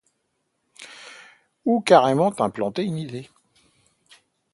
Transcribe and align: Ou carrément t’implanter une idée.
Ou 1.65 1.79
carrément 1.81 2.31
t’implanter 2.31 2.83
une 2.85 2.97
idée. 2.97 3.29